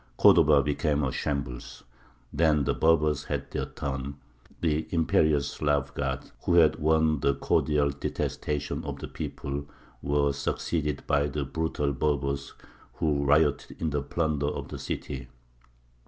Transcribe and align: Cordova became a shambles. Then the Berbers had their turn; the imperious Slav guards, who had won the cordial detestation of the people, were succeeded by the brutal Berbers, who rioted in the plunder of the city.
Cordova 0.17 0.63
became 0.63 1.03
a 1.03 1.11
shambles. 1.11 1.83
Then 2.33 2.63
the 2.63 2.73
Berbers 2.73 3.25
had 3.25 3.51
their 3.51 3.67
turn; 3.67 4.17
the 4.59 4.87
imperious 4.89 5.47
Slav 5.47 5.93
guards, 5.93 6.31
who 6.45 6.55
had 6.55 6.77
won 6.77 7.19
the 7.19 7.35
cordial 7.35 7.91
detestation 7.91 8.83
of 8.83 8.97
the 8.97 9.07
people, 9.07 9.67
were 10.01 10.33
succeeded 10.33 11.03
by 11.05 11.27
the 11.27 11.45
brutal 11.45 11.93
Berbers, 11.93 12.55
who 12.93 13.23
rioted 13.25 13.79
in 13.79 13.91
the 13.91 14.01
plunder 14.01 14.47
of 14.47 14.69
the 14.69 14.79
city. 14.79 15.27